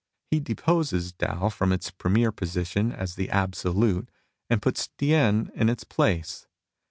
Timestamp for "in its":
5.53-5.83